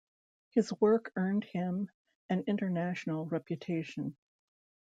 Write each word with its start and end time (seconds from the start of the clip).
His 0.49 0.73
work 0.81 1.11
earned 1.15 1.43
him 1.43 1.91
an 2.27 2.43
international 2.47 3.27
reputation. 3.27 4.15